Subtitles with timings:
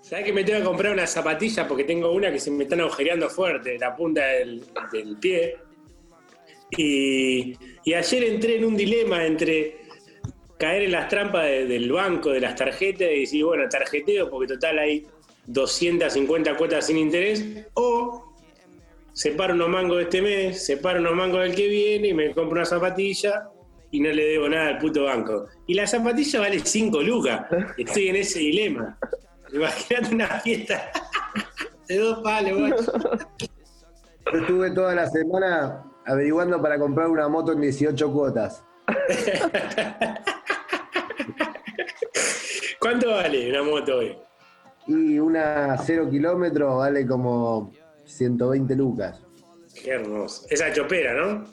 [0.00, 1.66] ¿Sabes que me tengo que comprar unas zapatillas?
[1.66, 4.62] Porque tengo una que se me están agujereando fuerte, la punta del,
[4.92, 5.56] del pie.
[6.76, 7.54] Y,
[7.84, 9.80] y ayer entré en un dilema entre
[10.58, 14.54] caer en las trampas de- del banco, de las tarjetas, y decir, bueno, tarjeteo, porque
[14.54, 15.06] total hay
[15.46, 18.32] 250 cuotas sin interés, o
[19.12, 22.56] separo unos mangos de este mes, separo unos mangos del que viene y me compro
[22.58, 23.48] una zapatilla
[23.90, 25.46] y no le debo nada al puto banco.
[25.66, 27.46] Y la zapatilla vale 5 lucas.
[27.76, 28.98] Estoy en ese dilema.
[29.52, 30.90] Imagínate una fiesta
[31.88, 32.92] de dos palos, guacho.
[34.32, 38.64] Yo estuve toda la semana averiguando para comprar una moto en 18 cuotas.
[42.80, 44.16] ¿Cuánto vale una moto hoy?
[44.88, 47.72] Y una 0 kilómetros vale como
[48.04, 49.22] 120 lucas.
[49.74, 50.46] Qué hermoso.
[50.50, 51.44] Esa chopera, ¿no?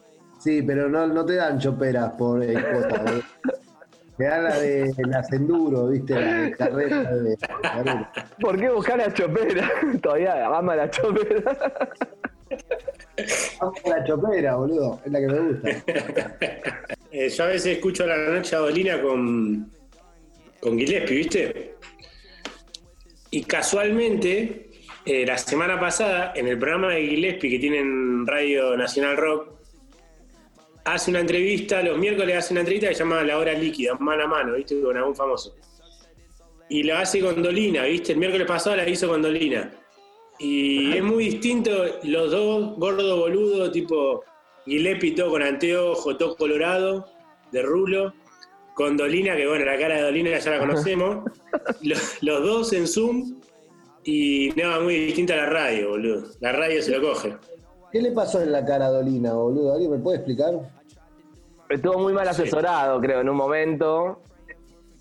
[0.44, 3.02] Sí, pero no, no te dan choperas por eh, cuota.
[3.02, 3.24] boludo.
[4.18, 6.14] Te dan la de las enduro, ¿viste?
[6.14, 8.12] La de carrera de carrera.
[8.40, 9.72] ¿Por qué buscar la chopera?
[10.04, 11.58] Todavía ama la chopera.
[13.60, 15.02] Vamos a la chopera, boludo.
[15.04, 15.70] Es la que me gusta.
[17.16, 19.72] Eh, yo a veces escucho a la noche a Dolina con,
[20.60, 21.76] con Gillespie, ¿viste?
[23.30, 24.72] Y casualmente,
[25.06, 29.53] eh, la semana pasada, en el programa de Gillespie que tienen Radio Nacional Rock,
[30.86, 34.24] hace una entrevista, los miércoles hace una entrevista que se llama La Hora Líquida, mano
[34.24, 34.80] a mano, ¿viste?
[34.82, 35.56] Con algún famoso.
[36.70, 38.14] Y lo hace con Dolina, ¿viste?
[38.14, 39.72] El miércoles pasado la hizo con Dolina.
[40.40, 41.72] Y es muy distinto
[42.04, 44.24] los dos, gordo boludo, tipo
[44.66, 47.06] Gillespie todo con anteojo, todo colorado,
[47.52, 48.14] de rulo,
[48.74, 51.24] con Dolina, que bueno, la cara de Dolina ya la conocemos,
[51.82, 53.40] los, los dos en Zoom,
[54.04, 56.28] y nada, muy distinta a la radio, boludo.
[56.42, 57.36] La radio se lo coge.
[57.94, 59.74] ¿Qué le pasó en la cara a Dolina, boludo?
[59.74, 60.52] ¿Alguien me puede explicar?
[61.70, 64.20] Estuvo muy mal asesorado, creo, en un momento.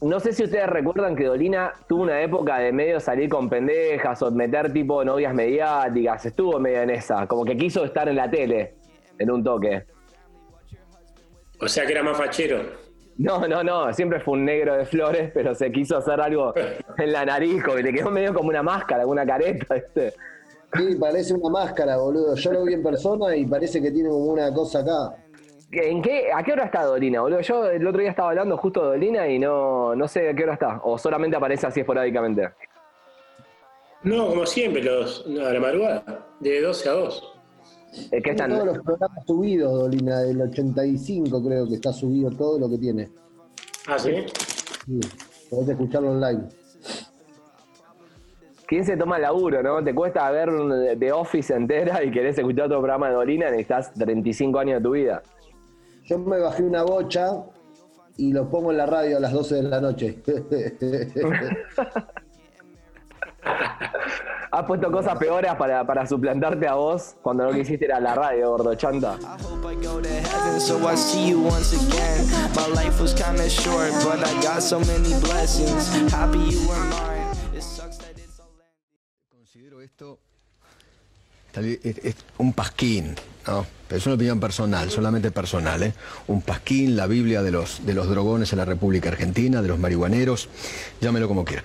[0.03, 4.21] No sé si ustedes recuerdan que Dolina tuvo una época de medio salir con pendejas
[4.21, 6.27] o meter tipo novias mediáticas.
[6.27, 7.27] Estuvo medio en esa.
[7.27, 8.75] Como que quiso estar en la tele
[9.19, 9.87] en un toque.
[11.61, 12.63] O sea que era más fachero.
[13.17, 13.91] No, no, no.
[13.95, 16.53] Siempre fue un negro de flores, pero se quiso hacer algo
[16.99, 20.13] en la nariz, como que le quedó medio como una máscara, una careta, ¿viste?
[20.75, 22.35] Sí, parece una máscara, boludo.
[22.35, 25.17] Yo lo vi en persona y parece que tiene como una cosa acá.
[25.71, 27.41] ¿En qué, ¿A qué hora está Dolina, boludo?
[27.41, 30.45] Yo el otro día estaba hablando justo de Dolina y no, no sé a qué
[30.45, 30.81] hora está.
[30.85, 32.51] O solamente aparece así esporádicamente.
[34.03, 37.33] No, como siempre, los, no, a la madrugada, de 12 a 2.
[37.93, 42.31] Es que Tiene están, todos los programas subidos, Dolina, del 85 creo que está subido
[42.31, 43.11] todo lo que tiene.
[43.87, 44.11] Ah, sí.
[44.87, 45.01] Sí,
[45.51, 46.49] podés escucharlo online.
[48.73, 49.85] ¿Quién se toma el laburo, no?
[49.85, 50.49] Te cuesta ver
[50.99, 54.93] The Office entera y querés escuchar otro programa de Dolina, necesitas 35 años de tu
[54.93, 55.23] vida.
[56.05, 57.35] Yo me bajé una bocha
[58.17, 60.23] y lo pongo en la radio a las 12 de la noche.
[64.53, 68.15] Has puesto cosas peores para, para suplantarte a vos cuando lo que hiciste era la
[68.15, 69.19] radio, gordo chanta.
[81.55, 83.15] Es, es un pasquín,
[83.47, 83.67] ¿no?
[83.89, 85.93] Pero es una opinión personal, solamente personal, ¿eh?
[86.29, 89.79] Un pasquín, la Biblia de los, de los drogones en la República Argentina, de los
[89.79, 90.49] marihuaneros,
[91.01, 91.63] llámelo como quiera.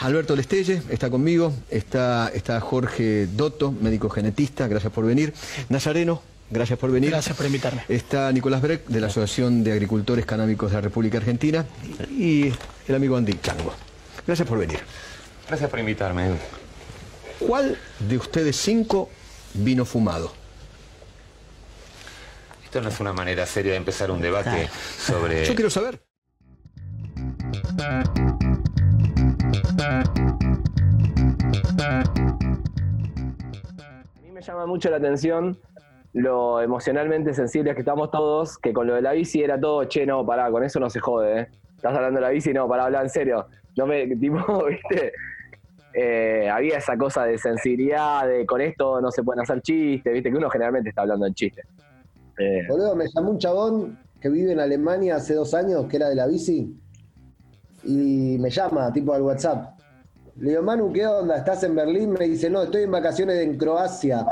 [0.00, 5.32] Alberto Lestelle está conmigo, está, está Jorge Dotto, médico genetista, gracias por venir.
[5.70, 7.08] Nazareno, gracias por venir.
[7.08, 7.84] Gracias por invitarme.
[7.88, 11.64] Está Nicolás Breck, de la Asociación de Agricultores Canábicos de la República Argentina,
[12.10, 12.52] y
[12.86, 13.72] el amigo Andy Chango.
[14.26, 14.80] Gracias por venir.
[15.48, 16.26] Gracias por invitarme.
[16.26, 16.59] Edu.
[17.40, 19.08] ¿Cuál de ustedes cinco
[19.54, 20.30] vino fumado?
[22.62, 24.68] Esto no es una manera seria de empezar un debate
[24.98, 25.44] sobre...
[25.46, 26.00] Yo quiero saber.
[27.78, 28.04] A
[34.22, 35.58] mí me llama mucho la atención
[36.12, 40.04] lo emocionalmente sensibles que estamos todos, que con lo de la bici era todo, che,
[40.06, 41.48] no, pará, con eso no se jode, ¿eh?
[41.76, 43.46] Estás hablando de la bici, no, pará, hablar en serio.
[43.76, 45.12] No me, tipo, viste,
[45.92, 50.30] Eh, había esa cosa de sensibilidad, de con esto no se pueden hacer chistes, viste,
[50.30, 51.66] que uno generalmente está hablando en chistes.
[52.38, 56.08] Eh, Boludo, me llamó un chabón que vive en Alemania hace dos años, que era
[56.08, 56.76] de la bici,
[57.84, 59.78] y me llama, tipo al WhatsApp.
[60.36, 61.36] Le digo, Manu, ¿qué onda?
[61.36, 62.12] ¿Estás en Berlín?
[62.12, 64.24] Me dice, no, estoy en vacaciones en Croacia.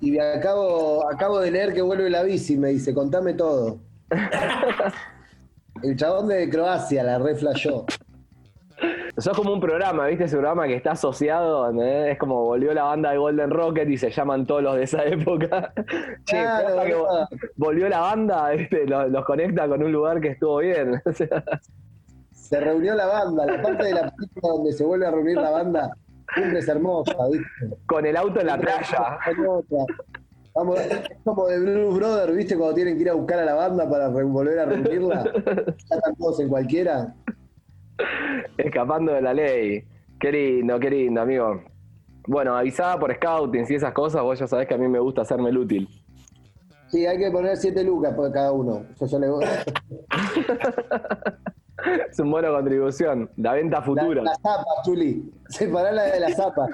[0.00, 3.78] Y me acabo, acabo de leer que vuelve la bici, me dice, contame todo.
[5.82, 7.86] El chabón de Croacia, la reflashó.
[9.18, 10.24] Sos como un programa, ¿viste?
[10.24, 14.10] Ese programa que está asociado, es como volvió la banda de Golden Rocket y se
[14.10, 15.72] llaman todos los de esa época.
[16.24, 18.86] che, Claro, que volvió la banda, ¿viste?
[18.86, 21.02] Los, los conecta con un lugar que estuvo bien.
[22.30, 25.48] Se reunió la banda, la parte de la película donde se vuelve a reunir la
[25.48, 25.96] banda,
[26.34, 27.76] siempre es hermosa, ¿viste?
[27.86, 29.18] Con el auto en la playa.
[30.54, 32.56] Vamos, es como de Blues Brothers, ¿viste?
[32.58, 35.24] Cuando tienen que ir a buscar a la banda para volver a reunirla.
[35.24, 37.14] Ya están todos en cualquiera.
[38.56, 39.84] Escapando de la ley.
[40.20, 41.62] Qué lindo, qué lindo, amigo.
[42.26, 45.22] Bueno, avisada por scouting y esas cosas, vos ya sabés que a mí me gusta
[45.22, 45.88] hacerme el útil.
[46.88, 48.84] Sí, hay que poner 7 lucas por cada uno.
[49.00, 49.44] Yo ya le voy.
[52.08, 53.28] Es un buena contribución.
[53.36, 54.22] La venta La, futura.
[54.22, 55.32] la zapa, Chuli.
[55.48, 56.68] Separala de la zapa.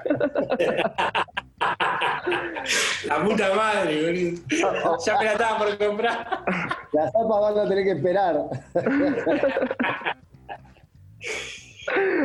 [3.07, 4.99] La puta madre, boludo.
[5.07, 6.45] Ya me la estaba por comprar.
[6.93, 8.37] La zapa van a tener que esperar.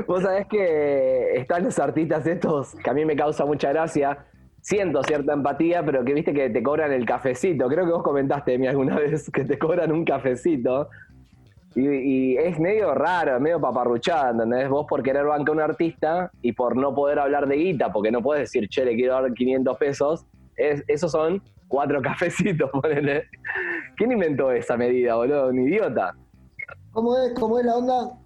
[0.07, 4.25] Vos sabés que están los artistas estos que a mí me causa mucha gracia.
[4.62, 7.68] Siento cierta empatía, pero que viste que te cobran el cafecito.
[7.68, 10.90] Creo que vos comentaste de mí alguna vez que te cobran un cafecito.
[11.75, 14.69] Y, es medio raro, medio paparruchada, ¿entendés?
[14.69, 18.12] Vos por querer bancar a un artista y por no poder hablar de guita, porque
[18.12, 20.25] no puedes decir, che, le quiero dar 500 pesos,
[20.56, 23.24] es, esos son cuatro cafecitos, ponele.
[23.98, 25.48] ¿Quién inventó esa medida, boludo?
[25.48, 26.16] Un idiota.
[26.92, 27.34] ¿Cómo es?
[27.34, 28.23] ¿Cómo es la onda?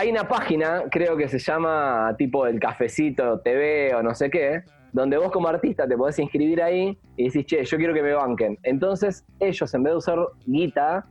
[0.00, 4.62] Hay una página, creo que se llama tipo el Cafecito TV o no sé qué,
[4.92, 8.12] donde vos como artista te podés inscribir ahí y decís, che, yo quiero que me
[8.12, 8.56] banquen.
[8.62, 11.04] Entonces ellos en vez de usar guita,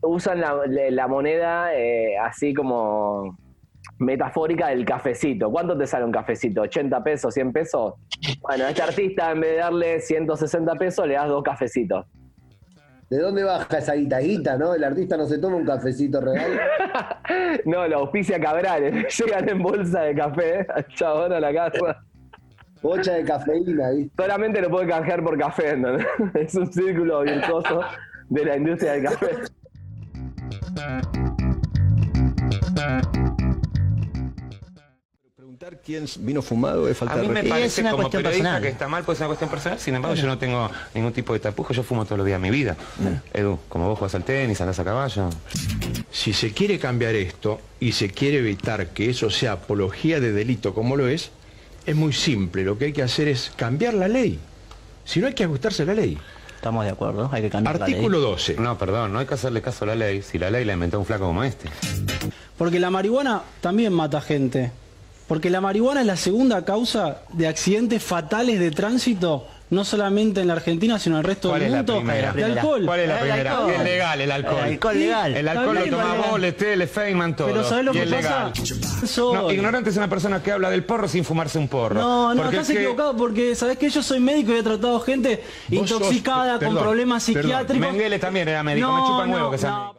[0.00, 0.58] usan la,
[0.90, 3.36] la- moneda eh, así como
[3.98, 5.50] metafórica del cafecito.
[5.50, 6.62] ¿Cuánto te sale un cafecito?
[6.62, 7.36] ¿80 pesos?
[7.36, 7.92] ¿100 pesos?
[8.40, 12.06] Bueno, a este artista en vez de darle 160 pesos le das dos cafecitos.
[13.10, 14.18] ¿De dónde baja esa guita?
[14.18, 14.74] Guita, ¿no?
[14.74, 16.60] El artista no se toma un cafecito real.
[17.64, 19.16] No, la auspicia Cabrales.
[19.18, 22.02] Llegan en bolsa de café al chabón a la casa.
[22.82, 24.22] Bocha de cafeína, ¿viste?
[24.22, 26.06] Solamente lo puede canjear por café, ¿entendés?
[26.34, 27.80] Es un círculo virtuoso
[28.28, 29.28] de la industria del café.
[35.84, 38.62] Quién vino fumado es falta A de mí me parece una como cuestión periodista personal.
[38.62, 39.78] que está mal, pues es una cuestión personal.
[39.78, 41.74] Sin embargo, yo no tengo ningún tipo de tapujo.
[41.74, 42.76] Yo fumo todos los días de mi vida.
[43.34, 45.28] Edu, como vos jugás al tenis, andás a caballo.
[46.10, 50.72] Si se quiere cambiar esto y se quiere evitar que eso sea apología de delito
[50.72, 51.30] como lo es,
[51.84, 52.64] es muy simple.
[52.64, 54.38] Lo que hay que hacer es cambiar la ley.
[55.04, 56.18] Si no hay que ajustarse a la ley.
[56.54, 58.32] Estamos de acuerdo, hay que cambiar Artículo la ley.
[58.32, 58.56] 12.
[58.58, 60.98] No, perdón, no hay que hacerle caso a la ley si la ley la inventó
[60.98, 61.68] un flaco como este.
[62.56, 64.72] Porque la marihuana también mata gente.
[65.28, 70.46] Porque la marihuana es la segunda causa de accidentes fatales de tránsito, no solamente en
[70.46, 72.32] la Argentina, sino en el resto ¿Cuál del es la mundo, primera?
[72.32, 72.82] de alcohol.
[72.86, 73.50] ¿Cuál es la El primera?
[73.52, 73.70] alcohol.
[73.74, 74.56] Es legal el alcohol.
[74.64, 75.36] El alcohol legal.
[75.36, 76.30] El alcohol lo bien, toma legal.
[76.40, 77.48] vos, Tele, Feynman, todo.
[77.48, 78.52] Pero ¿sabés lo que pasa?
[79.18, 82.00] No, ignorante es una persona que habla del porro sin fumarse un porro.
[82.00, 84.62] No, no, Porque estás es que- equivocado porque sabés que yo soy médico y he
[84.62, 87.42] tratado gente intoxicada con perdón, problemas perdón.
[87.42, 87.86] psiquiátricos.
[87.86, 89.76] Menguele también era médico, No, me chupa no, huevo que sea no.
[89.92, 89.98] médico.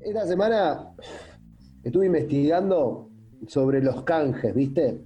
[0.00, 0.94] Esta semana
[1.84, 3.10] estuve investigando
[3.46, 5.04] sobre los canjes, ¿viste?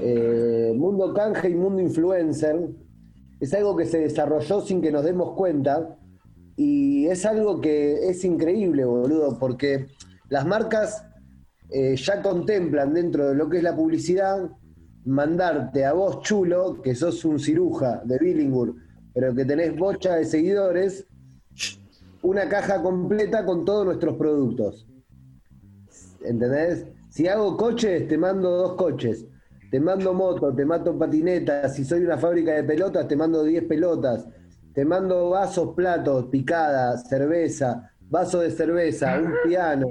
[0.00, 2.68] Eh, mundo canje y mundo influencer
[3.40, 5.96] es algo que se desarrolló sin que nos demos cuenta
[6.56, 9.88] y es algo que es increíble, boludo, porque
[10.28, 11.04] las marcas
[11.70, 14.50] eh, ya contemplan dentro de lo que es la publicidad
[15.06, 18.74] mandarte a vos chulo, que sos un ciruja de Billingur,
[19.14, 21.06] pero que tenés bocha de seguidores,
[22.22, 24.86] una caja completa con todos nuestros productos.
[26.22, 26.86] ¿Entendés?
[27.08, 29.24] Si hago coches, te mando dos coches.
[29.70, 31.74] Te mando moto, te mando patinetas.
[31.74, 34.26] Si soy una fábrica de pelotas, te mando 10 pelotas.
[34.74, 39.86] Te mando vasos, platos, picada, cerveza, vaso de cerveza, un piano.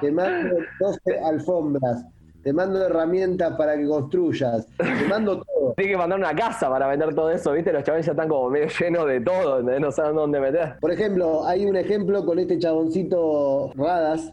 [0.00, 2.04] Te mando 12 alfombras.
[2.44, 4.66] Te mando herramientas para que construyas.
[4.76, 5.72] Te mando todo.
[5.78, 7.72] Tienes que mandar una casa para vender todo eso, ¿viste?
[7.72, 9.62] Los chavales ya están como medio llenos de todo.
[9.62, 10.76] No saben dónde meter.
[10.78, 14.30] Por ejemplo, hay un ejemplo con este chaboncito Radas,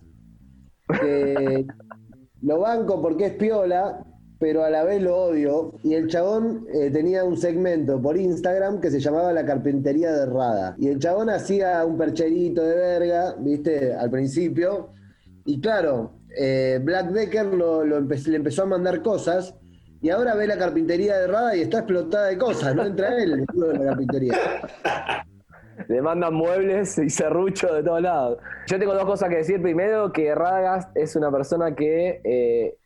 [0.99, 1.65] que
[2.41, 4.03] lo banco porque es piola,
[4.39, 5.75] pero a la vez lo odio.
[5.81, 10.25] Y el chabón eh, tenía un segmento por Instagram que se llamaba La Carpintería de
[10.25, 10.75] Rada.
[10.77, 13.93] Y el chabón hacía un percherito de verga, ¿viste?
[13.93, 14.89] Al principio.
[15.45, 19.55] Y claro, eh, Black Decker lo, le empezó a mandar cosas.
[20.01, 23.45] Y ahora ve la carpintería de Rada y está explotada de cosas, no entra él,
[23.45, 24.33] de la carpintería.
[25.87, 28.39] Le mandan muebles y serrucho de todos lados.
[28.67, 29.61] Yo tengo dos cosas que decir.
[29.61, 32.77] Primero, que Radagast es una persona que eh,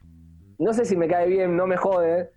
[0.59, 2.31] no sé si me cae bien, no me jode,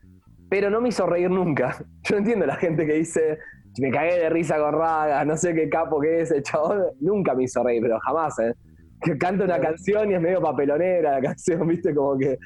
[0.49, 1.77] pero no me hizo reír nunca.
[2.09, 3.39] Yo entiendo la gente que dice,
[3.79, 6.85] me cagué de risa con Radagast, no sé qué capo que es el chabón.
[7.01, 8.55] Nunca me hizo reír, pero jamás, ¿eh?
[9.01, 11.95] Que canta una canción y es medio papelonera la canción, ¿viste?
[11.95, 12.39] Como que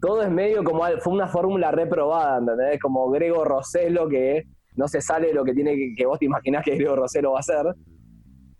[0.00, 2.80] todo es medio como fue una fórmula reprobada, ¿entendés?
[2.80, 4.44] Como Grego Roselo que
[4.76, 7.38] no se sale lo que tiene que, que vos te imaginás que Grego Roselo va
[7.38, 7.66] a hacer.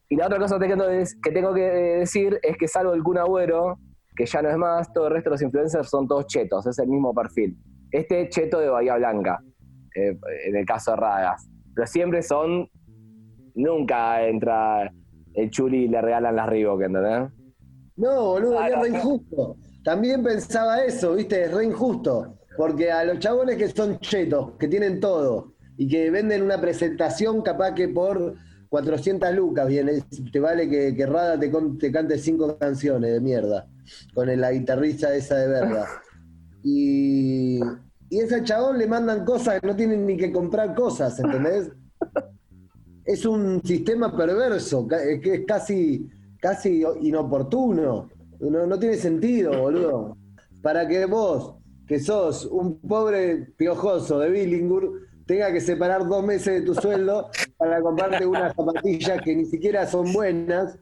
[0.08, 3.78] Y la otra cosa que tengo, que decir es que salvo el Kun Agüero,
[4.14, 6.78] que ya no es más, todo el resto de los influencers son todos chetos, es
[6.78, 7.56] el mismo perfil.
[7.90, 9.40] Este es cheto de Bahía Blanca,
[9.96, 11.48] eh, en el caso de Ragas.
[11.74, 12.68] Pero siempre son,
[13.54, 14.92] nunca entra
[15.36, 17.30] el chuli le regalan las Reebok, ¿entendés?
[17.96, 19.56] No, boludo, Claro, es re injusto.
[19.84, 22.34] También pensaba eso, viste, es re injusto.
[22.56, 27.42] Porque a los chabones que son chetos, que tienen todo, y que venden una presentación
[27.42, 28.34] capaz que por
[28.70, 29.88] 400 lucas, bien,
[30.32, 33.66] te vale que, que Rada te, con- te cante cinco canciones de mierda,
[34.14, 35.86] con la guitarrista esa de verga.
[36.68, 37.60] Y,
[38.10, 41.70] y ese chabón le mandan cosas que no tienen ni que comprar cosas, ¿entendés?
[43.06, 46.08] Es un sistema perverso, es que es casi,
[46.40, 48.10] casi inoportuno.
[48.40, 50.16] No, no tiene sentido, boludo.
[50.60, 51.54] Para que vos,
[51.86, 57.30] que sos un pobre piojoso de Billingur, tenga que separar dos meses de tu sueldo
[57.56, 60.76] para comprarte unas zapatillas que ni siquiera son buenas.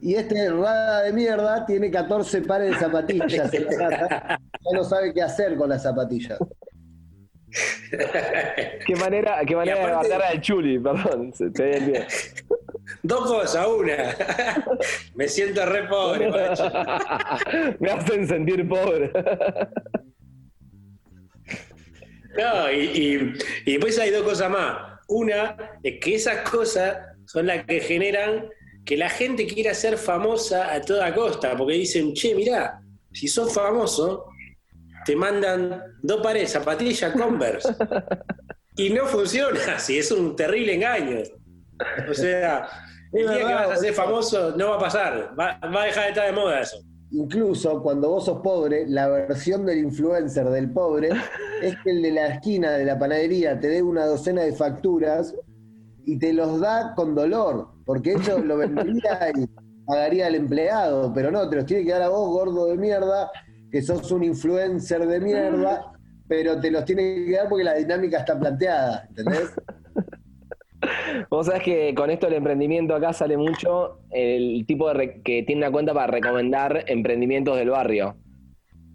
[0.00, 4.38] Y este rada de mierda tiene 14 pares de zapatillas en la casa.
[4.38, 6.38] Ya no sabe qué hacer con las zapatillas.
[8.86, 12.06] Qué manera, qué manera aparte- de matar al chuli, perdón, te bien.
[13.02, 14.16] Dos cosas, una.
[15.14, 16.28] Me siento re pobre.
[17.80, 19.10] Me hacen sentir pobre.
[22.36, 23.32] No, y, y-
[23.64, 25.00] y después hay dos cosas más.
[25.08, 28.48] Una es que esas cosas son las que generan
[28.84, 32.80] que la gente quiera ser famosa a toda costa, porque dicen, che, mirá,
[33.12, 34.26] si sos famoso,
[35.06, 37.74] te mandan dos pares de zapatillas Converse.
[38.78, 41.20] Y no funciona así, es un terrible engaño.
[42.10, 42.68] O sea,
[43.10, 46.04] el día que vas a ser famoso no va a pasar, va, va a dejar
[46.04, 46.76] de estar de moda eso.
[47.10, 51.10] Incluso cuando vos sos pobre, la versión del influencer del pobre
[51.62, 55.34] es que el de la esquina de la panadería te dé una docena de facturas
[56.04, 59.46] y te los da con dolor, porque ellos lo vendería y
[59.86, 63.30] pagaría al empleado, pero no, te los tiene que dar a vos, gordo de mierda,
[63.70, 65.92] que sos un influencer de mierda,
[66.28, 69.54] pero te los tiene que dar porque la dinámica está planteada, ¿entendés?
[71.30, 75.42] Vos sabés que con esto del emprendimiento acá sale mucho el tipo de re- que
[75.42, 78.16] tiene una cuenta para recomendar emprendimientos del barrio.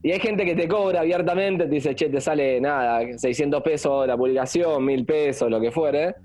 [0.03, 4.07] Y hay gente que te cobra abiertamente, te dice, che, te sale nada, 600 pesos
[4.07, 6.15] la publicación, 1000 pesos, lo que fuere.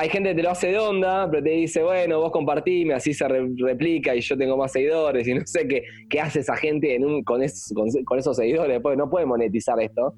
[0.00, 3.12] Hay gente que te lo hace de onda, pero te dice, bueno, vos compartime, así
[3.12, 6.56] se re- replica y yo tengo más seguidores y no sé qué, qué hace esa
[6.56, 10.14] gente con, es- con- con esos seguidores, porque no puede monetizar esto.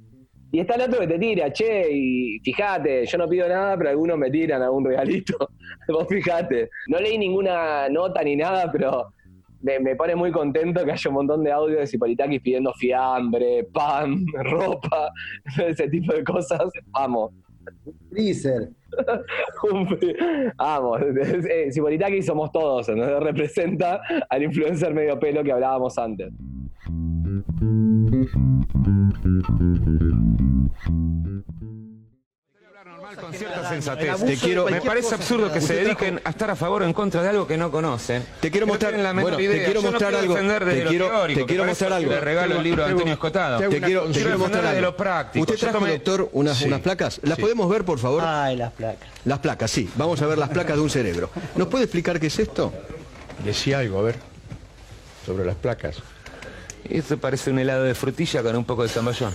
[0.52, 3.88] Y está el otro que te tira, che, y fíjate, yo no pido nada, pero
[3.88, 5.38] algunos me tiran algún regalito.
[5.88, 6.68] Vos fíjate.
[6.88, 9.14] No leí ninguna nota ni nada, pero
[9.62, 14.26] me, pone muy contento que haya un montón de audios de Cipolitakis pidiendo fiambre, pan,
[14.44, 15.10] ropa,
[15.66, 16.60] ese tipo de cosas.
[16.92, 17.32] Amo.
[18.10, 18.68] Freezer.
[20.58, 20.98] Amo.
[20.98, 23.20] Eh, Cipolitakis somos todos, ¿no?
[23.20, 26.32] representa al influencer medio pelo que hablábamos antes.
[33.18, 34.24] Con cierta sensatez.
[34.24, 37.22] Te quiero- Me parece absurdo que se dediquen a estar a favor o en contra
[37.22, 38.24] de algo que no conocen.
[38.40, 40.64] Te quiero mostrar- la bueno, te quiero no mostrar quiero algo.
[40.64, 42.12] Te quiero- teórico, te quiero mostrar eso algo.
[42.12, 43.58] Le regalo el libro de Antonio Escotado.
[43.58, 44.80] Te quiero, te Quiero mostrar defender de algo.
[44.82, 45.42] lo práctico.
[45.42, 46.64] ¿Usted trajo, tomé- doctor, unas, Sí.
[46.66, 47.20] unas placas?
[47.22, 47.42] ¿Las Sí.
[47.42, 48.22] podemos ver, por favor?
[48.24, 49.08] Ay, las placas.
[49.24, 49.90] Las placas, sí.
[49.96, 51.30] Vamos a ver las placas de un cerebro.
[51.56, 52.72] ¿Nos puede explicar qué es esto?
[53.44, 54.16] Decía algo, a ver,
[55.26, 55.96] sobre las placas.
[56.88, 59.32] Esto parece un helado de frutilla con un poco de zamballón.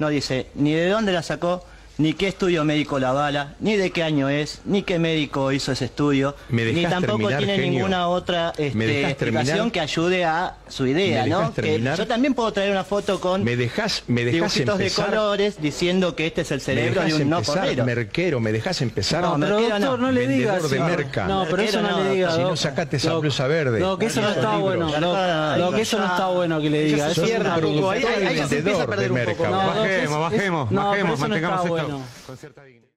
[0.00, 1.62] No dice ni de dónde la sacó,
[2.00, 5.70] ni qué estudio médico la bala, ni de qué año es, ni qué médico hizo
[5.72, 7.72] ese estudio, ¿Me ni dejás tampoco terminar, tiene genio?
[7.72, 9.72] ninguna otra este, ¿Me dejás explicación terminar?
[9.72, 11.38] que ayude a su idea, ¿Me ¿no?
[11.40, 14.84] dejás Que yo también puedo traer una foto con ¿Me dejas, me dejas dibujitos de
[14.84, 15.06] empezar?
[15.10, 17.84] colores diciendo que este es el ¿Me cerebro de un no correro.
[17.84, 18.40] merquero?
[18.40, 19.22] ¿Me dejas empezar?
[19.22, 20.06] No, Pero Merquero doctor, no.
[20.06, 20.70] no, le Vendedor digas.
[20.70, 21.26] de no, merca.
[21.26, 22.32] No, pero eso no, le no, diga.
[22.34, 23.78] Si no, sacate esa Doc, blusa verde.
[23.80, 24.60] No, que eso no está libros.
[24.62, 24.90] bueno.
[25.00, 27.10] No, no, Doc, eso no está bueno que le diga.
[27.10, 27.90] es Eso no bueno.
[27.90, 29.42] ahí- se empieza a perder un poco.
[29.44, 32.06] de No, es- Bajemos, es- bajemos, no, pero bajemos, eso no está mantengamos esto bueno.
[32.26, 32.90] con cierta dignidad.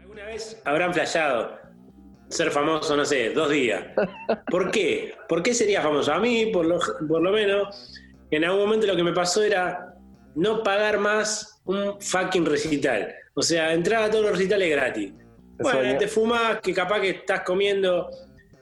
[0.00, 1.58] ¿Alguna vez habrán flasheado
[2.28, 3.84] ser famoso, no sé, dos días?
[4.50, 5.14] ¿Por qué?
[5.28, 6.12] ¿Por qué sería famoso?
[6.12, 6.78] A mí, por lo,
[7.08, 7.94] por lo menos,
[8.30, 9.94] en algún momento lo que me pasó era
[10.34, 13.14] no pagar más un fucking recital.
[13.34, 15.12] O sea, entrar a todos los recitales gratis.
[15.58, 18.10] Bueno, te fumas que capaz que estás comiendo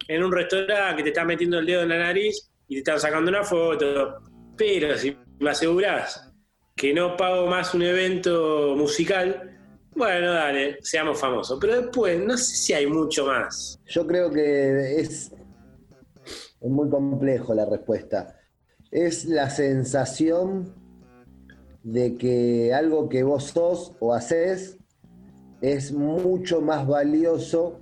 [0.09, 3.01] en un restaurante, que te estás metiendo el dedo en la nariz y te están
[3.01, 4.23] sacando una foto.
[4.57, 6.33] Pero si me asegurás
[6.77, 9.49] que no pago más un evento musical,
[9.95, 11.59] Bueno, dale, seamos famosos.
[11.61, 13.79] Pero después, no sé si hay mucho más.
[13.87, 15.31] Yo creo que es
[16.63, 18.39] muy complejo la respuesta.
[18.91, 20.75] Es la sensación
[21.83, 24.79] de que algo que vos sos o haces
[25.61, 27.81] es mucho más valioso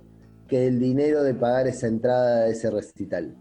[0.51, 3.33] que el dinero de pagar esa entrada de ese recital.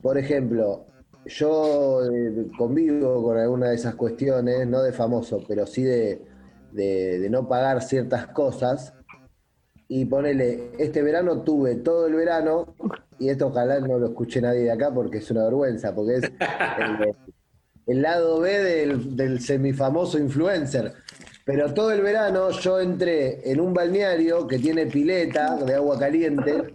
[0.00, 0.86] Por ejemplo,
[1.26, 6.24] yo eh, convivo con alguna de esas cuestiones, no de famoso, pero sí de,
[6.72, 8.94] de- de no pagar ciertas cosas.
[9.86, 12.74] Y ponele, este verano tuve todo el verano,
[13.18, 16.22] y esto ojalá no lo escuche nadie de acá porque es una vergüenza, porque es
[16.78, 17.14] el,
[17.86, 20.94] el lado B del, del semifamoso influencer.
[21.48, 26.74] Pero todo el verano yo entré en un balneario que tiene pileta de agua caliente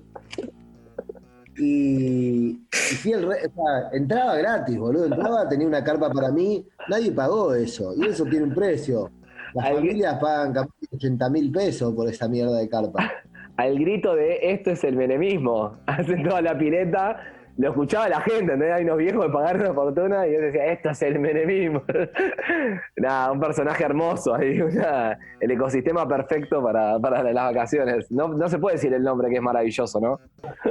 [1.58, 5.06] y, y fui el re- o sea, entraba gratis, boludo.
[5.06, 7.94] Entraba, tenía una carpa para mí, nadie pagó eso.
[7.96, 9.12] Y eso tiene un precio.
[9.53, 13.12] Las familias pagan capaz 80 mil pesos por esa mierda de carpa.
[13.58, 15.77] Al grito de esto es el menemismo.
[15.86, 17.20] Hacen toda la pileta.
[17.58, 18.72] Lo escuchaba la gente, ¿entendés?
[18.74, 21.84] Hay unos viejos que pagaron una fortuna y yo decía, esto es el menemismo.
[22.98, 28.12] Nada, un personaje hermoso ahí, una- el ecosistema perfecto para, para las vacaciones.
[28.12, 30.20] No, no se puede decir el nombre que es maravilloso, ¿no?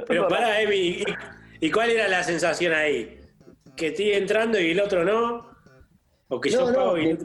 [0.09, 1.05] Pero pará, Emi, ¿y,
[1.61, 3.21] y cuál era la sensación ahí?
[3.77, 5.47] ¿Que estoy entrando y el otro no?
[6.29, 7.17] ¿O que yo No, no, pago y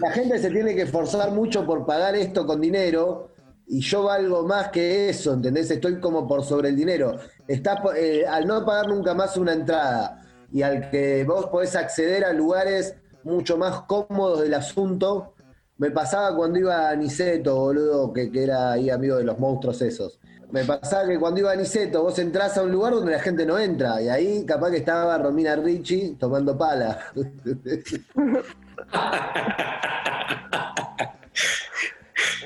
[0.00, 3.33] la gente se tiene que esforzar mucho por pagar esto con dinero
[3.66, 5.70] y yo valgo más que eso, ¿entendés?
[5.70, 7.16] Estoy como por sobre el dinero.
[7.48, 12.24] Estás, eh, al no pagar nunca más una entrada y al que vos podés acceder
[12.24, 15.34] a lugares mucho más cómodos del asunto,
[15.78, 19.80] me pasaba cuando iba a Niceto, boludo, que, que era ahí amigo de los monstruos
[19.82, 20.20] esos.
[20.50, 23.44] Me pasaba que cuando iba a Niceto vos entrás a un lugar donde la gente
[23.44, 26.98] no entra y ahí capaz que estaba Romina Ricci tomando pala.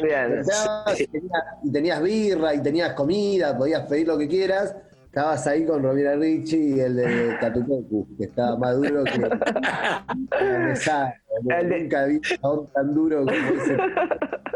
[0.03, 0.39] Bien.
[0.39, 4.75] Entrabas y tenías, birra y tenías comida, podías pedir lo que quieras.
[5.07, 9.13] Estabas ahí con Romina Ricci y el de Catupecu, que estaba más duro que.
[10.39, 13.77] El de- Nunca vi un tan duro como ese.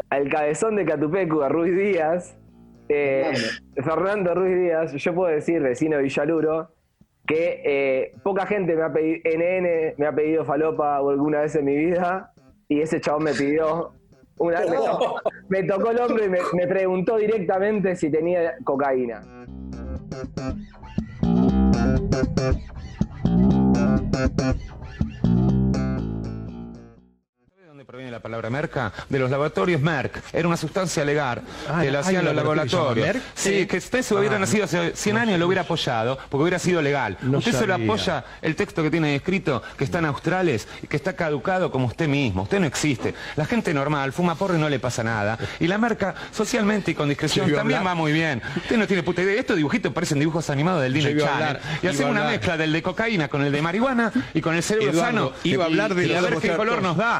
[0.09, 2.37] Al cabezón de Catupecu, a Ruiz Díaz,
[2.89, 3.33] eh,
[3.83, 6.71] Fernando Ruiz Díaz, yo puedo decir, vecino de Villaluro,
[7.25, 11.65] que eh, poca gente me ha pedido, NN me ha pedido falopa alguna vez en
[11.65, 12.31] mi vida,
[12.67, 13.93] y ese chabón me pidió,
[14.37, 19.21] una, me, tocó, me tocó el hombro y me, me preguntó directamente si tenía cocaína.
[28.03, 28.91] ¿De dónde proviene la palabra merca?
[29.07, 30.21] De los laboratorios Merck.
[30.33, 33.07] Era una sustancia legal Ah, que ¿hay hacían los se laboratorios.
[33.07, 33.21] Merck?
[33.33, 33.65] Sí, Sí.
[33.65, 36.81] que usted si hubiera Ah, nacido hace 100 años lo hubiera apoyado, porque hubiera sido
[36.81, 37.17] legal.
[37.21, 37.75] No usted se sabía.
[37.75, 41.87] apoya el texto que tiene escrito, que está en Australes, y que está caducado como
[41.87, 42.43] usted mismo.
[42.43, 43.13] Usted no existe.
[43.37, 45.37] La gente normal fuma porro y no le pasa nada.
[45.61, 47.91] Y la marca, socialmente y con discreción, Se también hablar.
[47.93, 48.41] va muy bien.
[48.57, 49.39] Usted no tiene puta idea.
[49.39, 51.57] Estos dibujitos parecen dibujos animados del Disney Channel.
[51.81, 54.91] Y a una mezcla del de cocaína con el de marihuana y con el cerebro
[54.91, 55.31] Eduardo, sano.
[55.45, 57.19] iba a Y- hablar de y los a ver qué color nos da.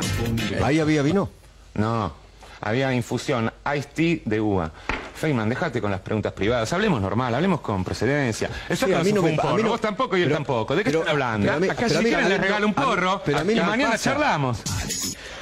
[0.63, 1.29] Ahí había vino.
[1.75, 2.13] No,
[2.61, 4.71] había infusión, iced tea de uva.
[5.15, 6.73] Feynman, déjate con las preguntas privadas.
[6.73, 8.49] Hablemos normal, hablemos con procedencia.
[8.67, 9.55] Eso Sí, a mí no me un pa- a porro.
[9.57, 10.75] mí no- Vos tampoco y él pero- tampoco.
[10.75, 11.45] ¿De qué pero- están hablando?
[11.45, 12.79] pero a mí- Acá pero si a mí- quieren a mí les regalo un a
[12.81, 14.03] mí- porro pero a mí y no mañana pasa.
[14.11, 14.61] charlamos.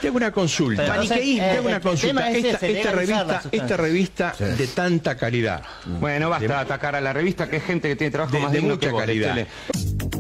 [0.02, 0.82] Te hago una consulta.
[0.82, 2.30] Pero entonces, Te hago eh, una consulta.
[2.32, 5.64] es Esta, ese, esta revista, esta revista de tanta calidad.
[5.86, 8.52] Bueno, basta de atacar a la revista, que es gente que tiene trabajo De- más
[8.52, 9.36] de digno mucha que vos, calidad.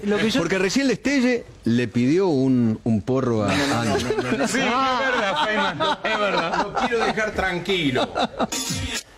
[0.01, 0.11] Tele.
[0.11, 3.97] Lo que yo, Porque recién Lestelle le pidió un, un porro a Ana.
[3.99, 4.23] Sí, es
[4.59, 6.57] verdad, Feynman, es verdad.
[6.63, 8.09] Lo quiero dejar tranquilo.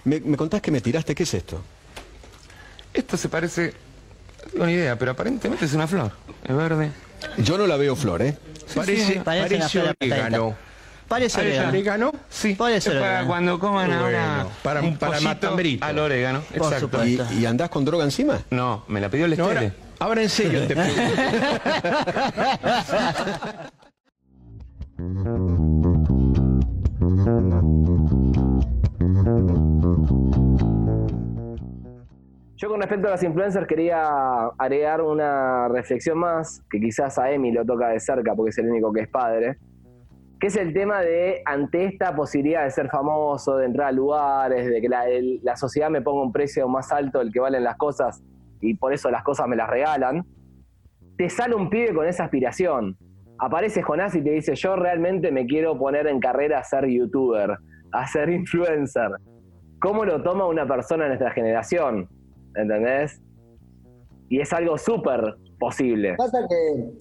[0.04, 1.62] Me, me contás que me tiraste, ¿qué es esto?
[2.94, 3.74] Esto se parece...
[4.46, 6.12] No tengo ni idea, pero aparentemente es una flor.
[6.44, 6.92] Es verde.
[7.38, 8.38] Yo no la veo flor, ¿eh?
[8.76, 10.56] Parece, parece una parece flor orégano.
[11.08, 11.70] Parece orégano.
[11.70, 12.12] ¿Orégano?
[12.30, 15.86] Sí, es ser para cuando coman Bueno, ahora para- un para matambrito.
[15.86, 16.42] al orégano.
[16.58, 17.06] Por Exacto.
[17.06, 18.42] ¿Y, y andás con droga encima?
[18.50, 19.48] No, me la pidió el No.
[20.04, 20.76] Ahora, en serio te.
[32.56, 37.52] Yo con respecto a las influencers quería agregar una reflexión más, que quizás a Emi
[37.52, 39.58] lo toca de cerca porque es el único que es padre,
[40.40, 44.70] que es el tema de, ante esta posibilidad de ser famoso, de entrar a lugares,
[44.70, 45.04] de que la,
[45.42, 48.22] la sociedad me ponga un precio más alto del que valen las cosas
[48.64, 50.26] y por eso las cosas me las regalan,
[51.18, 52.98] te sale un pibe con esa aspiración.
[53.38, 57.58] Aparece Jonás y te dice, yo realmente me quiero poner en carrera a ser youtuber,
[57.92, 59.12] a ser influencer.
[59.82, 62.08] ¿Cómo lo toma una persona de nuestra generación?
[62.56, 63.22] ¿Entendés?
[64.30, 66.16] Y es algo súper posible.
[66.16, 66.94] Pasa que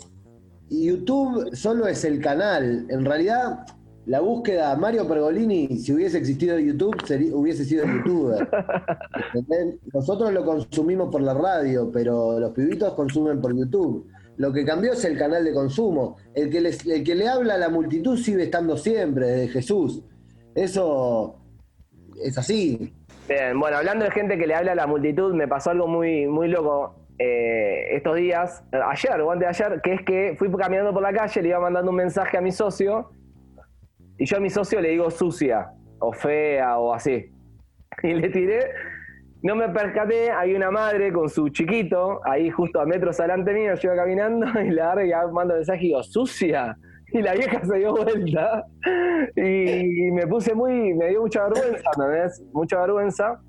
[0.68, 2.86] YouTube solo es el canal.
[2.90, 3.66] En realidad,
[4.06, 8.48] la búsqueda Mario Pergolini, si hubiese existido YouTube, sería- hubiese sido youtuber.
[9.34, 9.76] ¿Entendés?
[9.94, 14.06] Nosotros lo consumimos por la radio, pero los pibitos consumen por YouTube.
[14.38, 16.16] Lo que cambió es el canal de consumo.
[16.34, 20.02] El que, les- el que le habla a la multitud sigue estando siempre, desde Jesús.
[20.54, 21.36] Eso
[22.22, 22.92] es así.
[23.28, 26.26] Bien, bueno, hablando de gente que le habla a la multitud, me pasó algo muy,
[26.26, 30.50] muy loco eh, estos días, eh, ayer o antes de ayer, que es que fui
[30.50, 33.10] caminando por la calle, le iba mandando un mensaje a mi socio,
[34.22, 37.28] y yo a mi socio le digo sucia, o fea, o así.
[38.04, 38.70] Y le tiré,
[39.42, 43.74] no me percaté, hay una madre con su chiquito, ahí justo a metros adelante mío,
[43.74, 46.76] yo iba caminando, y le agarro y mando mensaje y digo, sucia.
[47.08, 48.64] Y la vieja se dio vuelta
[49.34, 52.42] y me puse muy, me dio mucha vergüenza, ¿entendés?
[52.52, 53.40] Mucha vergüenza.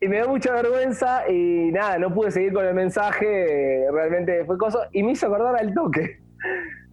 [0.00, 4.56] Y me dio mucha vergüenza y nada, no pude seguir con el mensaje, realmente fue
[4.56, 6.20] cosa, y me hizo acordar al toque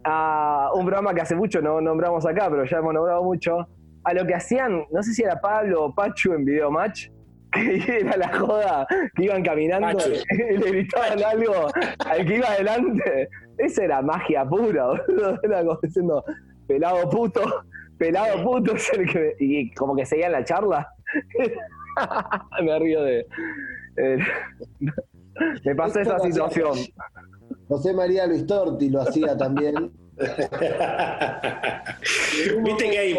[0.04, 3.66] a un programa que hace mucho no nombramos acá, pero ya hemos nombrado mucho,
[4.04, 7.08] a lo que hacían, no sé si era Pablo o Pachu en Video Match,
[7.52, 10.10] que era la joda, que iban caminando Pachu.
[10.30, 11.68] y le gritaban algo
[12.06, 13.28] al que iba adelante.
[13.58, 15.38] Esa era magia pura, boludo.
[15.42, 16.24] Era como diciendo,
[16.66, 17.64] pelado puto,
[17.98, 19.34] pelado puto es el que...
[19.40, 20.88] Y como que seguían la charla.
[22.62, 23.26] Me río de...
[23.96, 24.18] eh,
[25.64, 26.72] me pasó esa situación.
[27.68, 29.92] José María Luis Torti lo hacía también.
[32.64, 33.18] Viste que hay.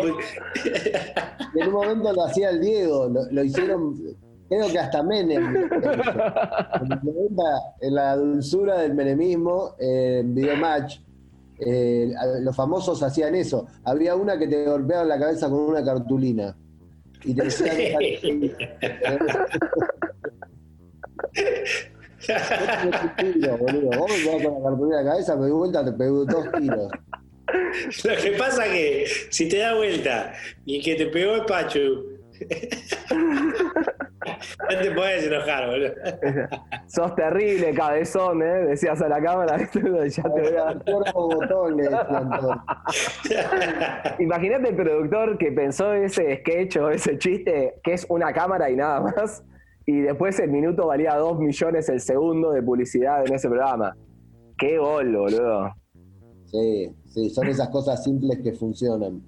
[1.53, 3.95] Y en un momento lo hacía el Diego, lo, lo hicieron,
[4.49, 5.55] creo que hasta Menem.
[5.55, 5.69] En
[6.89, 7.43] los 90,
[7.81, 10.99] en la dulzura del menemismo, eh, en Videomatch,
[11.59, 13.67] eh, los famosos hacían eso.
[13.83, 16.55] Había una que te golpeaba la cabeza con una cartulina.
[17.23, 17.75] Y te decían.
[22.19, 23.89] tiro, boludo.
[23.97, 26.51] Vos me pegás con la cartulina en la cabeza, me di vuelta, te pegó dos
[26.57, 26.91] tiros.
[28.03, 30.33] Lo que pasa que si te da vuelta
[30.65, 32.19] y el que te pegó es Pachu.
[34.69, 35.93] no te podés enojar, boludo.
[36.87, 38.65] Sos terrible, cabezón, ¿eh?
[38.65, 40.03] Decías a la cámara, ya te voy a...
[40.03, 40.31] Decían
[40.85, 41.13] todos.
[44.19, 48.75] Imagínate el productor que pensó ese sketch o ese chiste, que es una cámara y
[48.75, 49.43] nada más,
[49.89, 53.95] y después el minuto valía 2 millones el segundo de publicidad en ese programa.
[54.57, 55.69] Qué gol, boludo.
[56.45, 59.21] Sí, sí, son esas cosas simples que funcionan.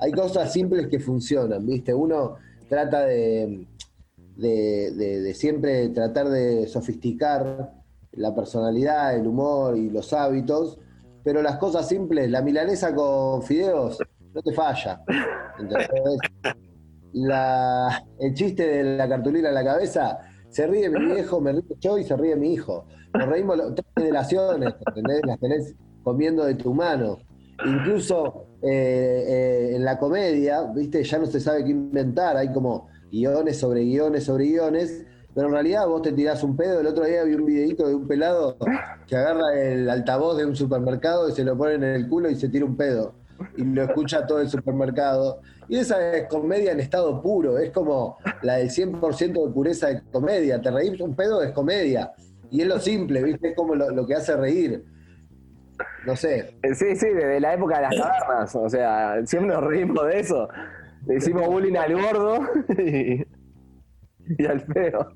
[0.00, 1.94] Hay cosas simples que funcionan, ¿viste?
[1.94, 2.34] Uno
[2.68, 3.66] trata de,
[4.36, 7.72] de, de- de siempre tratar de sofisticar
[8.12, 10.78] la personalidad, el humor y los hábitos,
[11.24, 13.98] pero las cosas simples, la milanesa con fideos,
[14.34, 15.02] no te falla.
[15.58, 15.88] ¿entendés?
[17.12, 21.62] La- el chiste de la cartulina en la cabeza, se ríe mi viejo, me río
[21.80, 22.86] yo y se ríe mi hijo.
[23.14, 25.20] Nos reímos tres generaciones, ¿entendés?
[25.26, 27.18] Las tenés comiendo de tu mano.
[27.64, 29.24] Incluso eh,
[29.72, 31.04] eh, en la comedia, ¿viste?
[31.04, 35.52] Ya no se sabe qué inventar, hay como guiones sobre guiones sobre guiones, pero en
[35.52, 36.80] realidad vos te tirás un pedo.
[36.80, 38.56] El otro día vi un videito de un pelado
[39.06, 42.34] que agarra el altavoz de un supermercado y se lo pone en el culo y
[42.36, 43.14] se tira un pedo.
[43.56, 45.40] Y lo escucha todo el supermercado.
[45.68, 50.02] Y esa es comedia en estado puro, es como la del 100% de pureza de
[50.10, 50.60] comedia.
[50.60, 52.12] Te reís un pedo, es comedia.
[52.50, 53.50] Y es lo simple, ¿viste?
[53.50, 54.84] Es como lo, lo que hace reír.
[56.06, 56.56] No sé.
[56.62, 58.56] Eh, Sí, sí, desde la época de las cavernas.
[58.56, 60.48] O sea, siempre nos reímos de eso.
[61.06, 62.40] Le hicimos bullying al gordo
[62.78, 63.24] y,
[64.38, 65.14] y al feo.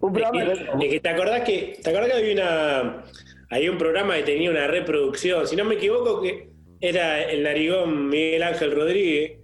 [0.00, 3.04] Un programa Es que, es que te acordás que te acordás que había una
[3.50, 8.08] había un programa que tenía una reproducción, si no me equivoco que era el narigón
[8.08, 9.38] Miguel Ángel Rodríguez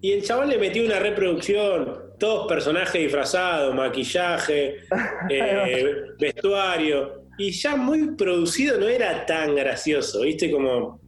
[0.00, 4.76] y el chaval le metió una reproducción, todos personajes disfrazados, maquillaje,
[5.30, 10.50] eh, vestuario y ya muy producido no era tan gracioso, ¿viste?
[10.50, 11.00] Como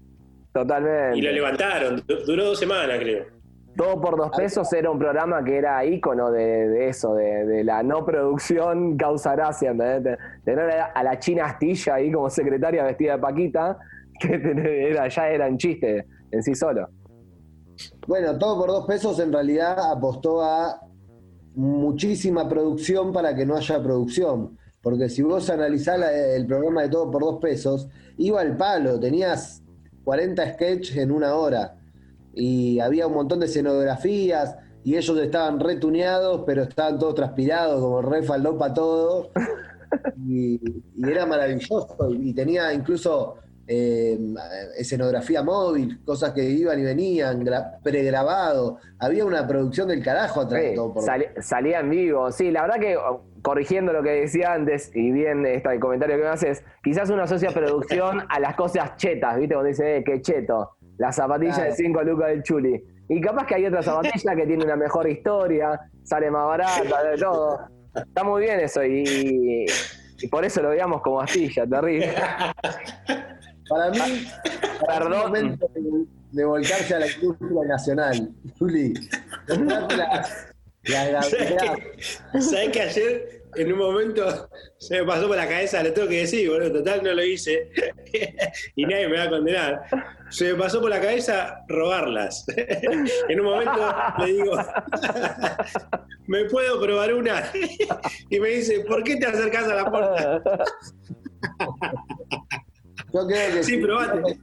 [0.52, 1.18] Totalmente.
[1.18, 3.26] y lo levantaron, du- duró dos semanas creo.
[3.76, 7.62] Todo por dos pesos era un programa que era ícono de, de eso, de, de
[7.62, 10.16] la no producción causa gracia, ¿entendés?
[10.46, 13.78] Tener a la China Astilla ahí como secretaria vestida de Paquita,
[14.20, 16.88] que era, ya era un chiste en sí solo.
[18.07, 20.81] Bueno, todo por dos pesos en realidad apostó a
[21.55, 24.57] muchísima producción para que no haya producción.
[24.83, 28.98] Porque si vos analizás la- el programa de todo por dos pesos, iba al palo,
[29.00, 29.62] tenías
[30.05, 31.76] 40 sketches en una hora.
[32.35, 38.02] Y había un montón de escenografías y ellos estaban retuneados, pero estaban todos transpirados, como
[38.02, 39.31] re faldopa todo.
[40.29, 40.55] Y,
[40.96, 41.96] y era maravilloso.
[42.11, 43.37] Y tenía incluso
[43.68, 44.18] eh,
[44.79, 48.79] escenografía móvil, cosas que iban y venían, gra- pregrabado.
[48.98, 50.94] Había una producción del carajo atrás de Sí, todo.
[50.94, 51.02] Por...
[51.05, 52.31] sali- salía en vivo.
[52.33, 56.16] Sí, la verdad que oh, corrigiendo lo que decía antes, y bien esta, el comentario
[56.16, 59.55] que me haces, quizás uno asocia producción a las cosas chetas, ¿viste?
[59.55, 60.72] Cuando dice, eh, qué cheto.
[60.98, 61.70] La zapatilla Claro.
[61.70, 62.83] de 5 lucas del Chuli.
[63.09, 67.16] Y capaz que hay otra zapatilla que tiene una mejor historia, sale más barata, de
[67.18, 67.61] todo.
[67.94, 69.64] Está muy bien eso y,
[70.18, 72.12] y por eso lo veíamos como astilla, terrible.
[73.68, 74.29] Para mí,
[74.81, 75.18] para Perdón.
[75.18, 78.31] momento de, de volcarse a la industria nacional.
[78.59, 78.94] Juli,
[79.48, 81.55] la, la ¿Sabes
[82.33, 84.48] que, ¿Sabes que ayer en un momento
[84.79, 87.70] se me pasó por la cabeza, lo tengo que decir, boludo, total no lo hice
[88.76, 89.83] y nadie me va a condenar.
[90.31, 92.44] Se me pasó por la cabeza robarlas.
[93.29, 94.52] En un momento le digo,
[96.26, 97.50] ¿me puedo probar una?
[98.31, 100.42] Y me dice, ¿por qué te acercás a la puerta?
[103.16, 104.38] Yo creo que Sí, si, probate.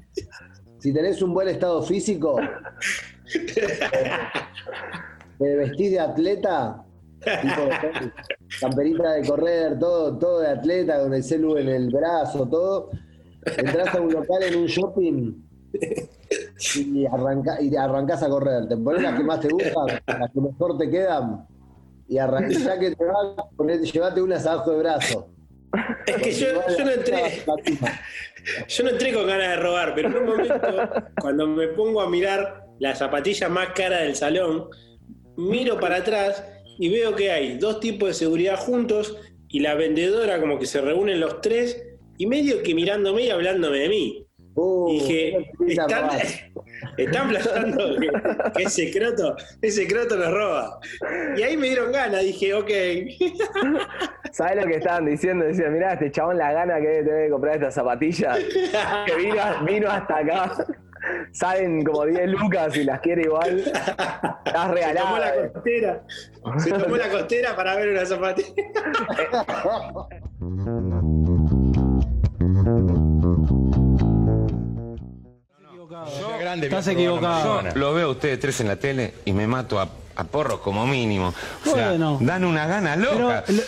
[0.80, 2.40] si tenés un buen estado físico,
[5.40, 6.84] te vestís de atleta,
[7.20, 7.62] tipo
[8.60, 12.90] camperita de correr, todo, todo de atleta, con el celu en el brazo, todo.
[13.58, 15.34] Entras a un local en un shopping
[16.76, 18.68] y, arranca, y arrancás a correr.
[18.68, 21.46] Te pones las que más te gustan, las que mejor te quedan,
[22.08, 23.46] y arran- ya que te vas,
[23.94, 25.30] llevate unas abajo de brazo.
[26.06, 27.44] Es que yo, yo no entré.
[28.68, 30.60] Yo no entré con ganas de robar, pero en un momento,
[31.22, 34.68] cuando me pongo a mirar la zapatilla más cara del salón,
[35.38, 36.46] miro para atrás
[36.80, 40.82] y veo que hay dos tipos de seguridad juntos y la vendedora como que se
[40.82, 41.82] reúnen los tres
[42.18, 44.28] y medio que mirándome y hablándome de mí.
[44.56, 46.10] Uh, Dije, qué están.
[46.98, 48.10] están planteando que,
[48.58, 50.80] que ese croto, ese croto nos roba.
[51.38, 52.70] Y ahí me dieron ganas, dije, ok.
[54.32, 55.46] ¿Sabes lo que estaban diciendo?
[55.46, 58.36] Decían, mirá, este chabón la gana que debe tener de comprar esta zapatilla.
[59.06, 60.52] Que vino, vino hasta acá.
[61.34, 63.60] Salen como 10 lucas y las quiere igual.
[63.60, 63.86] Estás
[64.46, 65.52] Se tomó la regalada.
[65.52, 66.04] costera.
[66.58, 68.64] Se tomó la costera para ver una zapatilla.
[76.40, 77.64] Grande, Estás la equivocado.
[77.64, 80.60] Yo lo veo a ustedes tres en la tele y me mato a, a porros
[80.60, 81.34] como mínimo.
[81.66, 82.18] O sea, Bueno.
[82.22, 83.44] dan una gana Pero loca.
[83.48, 83.62] lo-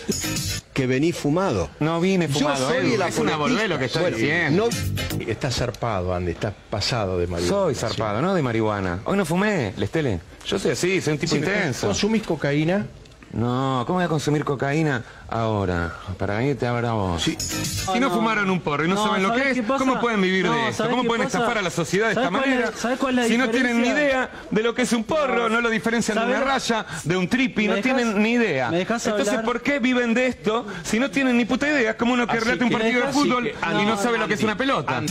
[0.73, 1.69] Que venís fumado.
[1.79, 4.69] No vine Yo fumado, soy Edu, es una boludez lo que estás Bueno, diciendo.
[4.69, 7.47] no- Estás zarpado, Andy, estás pasado de marihuana.
[7.63, 8.99] Soy zarpado, no de marihuana.
[9.05, 10.19] Hoy no fumé, Lestele.
[10.45, 11.87] Yo soy así, soy un tipo Sí, intenso.
[11.87, 12.85] ¿Consumís cocaína?
[13.31, 15.93] No, ¿cómo voy a consumir cocaína ahora?
[16.17, 17.21] Para venirte ahora vos.
[17.23, 17.35] Sí.
[17.39, 19.65] Si no, fumaron un porro y no, No, saben lo ¿sabés que es?
[19.67, 20.77] ¿cómo pueden vivir No, de esto?
[20.77, 21.37] ¿sabés ¿Cómo pueden pasa?
[21.37, 22.71] estafar a la sociedad de ¿Sabés esta es- manera?
[22.75, 25.49] sabés cuál es la si no tienen ni idea de lo que es un porro,
[25.49, 28.69] no lo diferencian de una raya, de un tripi, ¿Me no dejás- tienen ni idea.
[28.73, 29.43] Entonces, hablar?
[29.45, 31.91] ¿por qué viven de esto si no tienen ni puta idea?
[31.91, 34.33] Es como uno que relata un partido de fútbol que- y no sabe lo que
[34.33, 35.03] es una pelota.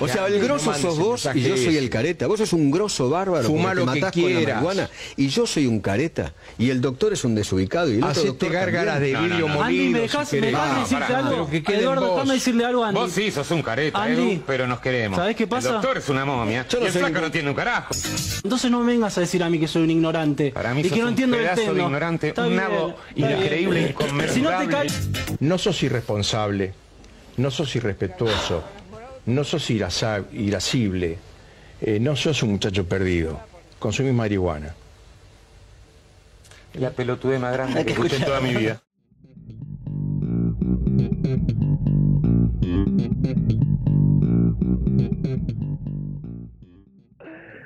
[0.00, 2.26] O sea, Andy, el grosso sos vos y yo soy el careta.
[2.26, 4.62] Vos sos un grosso bárbaro porque lo te que matás con la quieras.
[4.62, 8.24] marihuana y yo soy un careta y el doctor es un desubicado y el otro
[8.24, 9.32] doctor gárgaras de también.
[9.62, 9.88] Andy.
[9.90, 10.52] ¿me dejás, si me querés.
[10.54, 11.48] dejás No, decirte algo?
[11.50, 12.16] pero que Eduardo, vos.
[12.16, 13.00] déjame decirle algo a Andy.
[13.00, 15.16] Vos sí, sos un careta, Andy, Edu, pero nos queremos.
[15.18, 15.68] ¿sabés qué pasa?
[15.68, 17.94] El doctor es una momia Yo no y el soy flaco no tiene un carajo.
[18.44, 20.52] Entonces no me vengas a decir a mí que soy un ignorante.
[20.52, 21.82] Para mí y sos que no un entiendo el pedazo de tema.
[21.84, 23.94] ignorante, Está un bien, nabo increíble,
[24.32, 24.64] Si no te
[25.58, 26.74] sos irresponsable,
[27.36, 28.64] no sos irrespetuoso,
[29.26, 31.18] no sos irascible,
[31.80, 33.40] eh, no sos un muchacho perdido.
[33.78, 34.74] Consumís marihuana.
[36.74, 38.80] La pelotudez más grande que escuché en toda mi vida.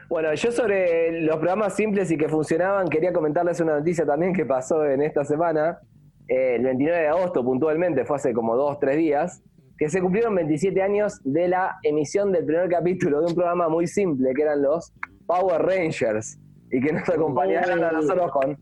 [0.08, 4.44] Bueno, yo sobre los programas simples y que funcionaban, quería comentarles una noticia también que
[4.44, 5.78] pasó en esta semana,
[6.26, 9.42] eh, el 29 de agosto puntualmente, fue hace como dos, tres días,
[9.78, 13.86] que se cumplieron 27 años de la emisión del primer capítulo de un programa muy
[13.86, 14.92] simple, que eran los
[15.26, 16.38] Power Rangers,
[16.70, 18.58] y que nos acompañaron a nosotros con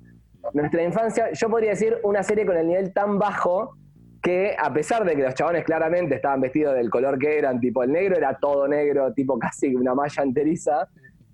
[0.52, 1.32] nuestra infancia.
[1.32, 3.74] Yo podría decir una serie con el nivel tan bajo
[4.22, 7.82] que a pesar de que los chabones claramente estaban vestidos del color que eran, tipo
[7.82, 10.88] el negro era todo negro, tipo casi una malla enteriza,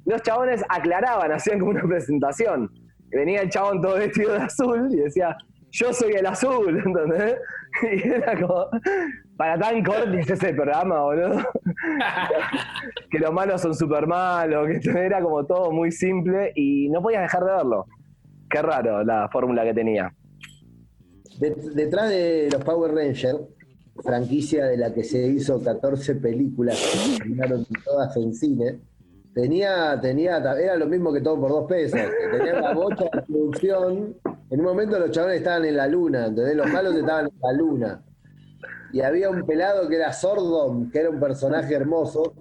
[0.05, 2.71] los chabones aclaraban, hacían como una presentación.
[3.11, 5.37] Venía el chabón todo vestido de azul y decía,
[5.71, 7.37] yo soy el azul, ¿entendés?
[7.83, 8.67] Y era como,
[9.37, 11.39] para tan cortis ese programa, boludo.
[13.11, 17.23] que los malos son súper malos, que era como todo muy simple y no podías
[17.23, 17.87] dejar de verlo.
[18.49, 20.13] Qué raro la fórmula que tenía.
[21.39, 23.39] De- detrás de los Power Rangers,
[24.03, 28.81] franquicia de la que se hizo 14 películas que terminaron todas en cine,
[29.35, 32.01] tenía, tenía, era lo mismo que todo por dos pesos.
[32.33, 34.17] Tenía la bocha de producción.
[34.51, 36.57] En un momento los chavales estaban en la luna, ¿entendés?
[36.57, 38.03] Los malos estaban en la luna.
[38.93, 42.33] Y había un pelado que era Sordom, que era un personaje hermoso,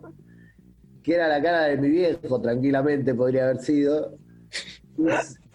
[1.01, 4.15] que era la cara de mi viejo, tranquilamente podría haber sido.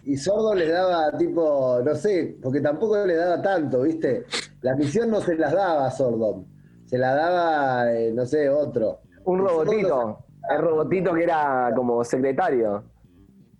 [0.04, 4.24] Y, Sordo les daba tipo, no sé, porque tampoco le daba tanto, ¿viste?
[4.62, 6.44] La misión no se las daba a Sordom,
[6.86, 9.00] se la daba, eh, no sé, otro.
[9.24, 10.24] Un Y Sordom robotito.
[10.50, 12.84] el robotito que era como secretario.